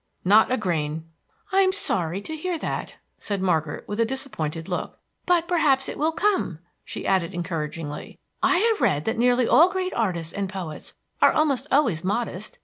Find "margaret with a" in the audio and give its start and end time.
3.39-4.03